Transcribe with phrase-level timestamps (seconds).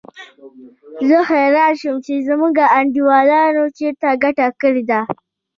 [1.07, 4.99] زه حیران شوم چې زموږ انډیوالانو چېرته ګټه کړې ده.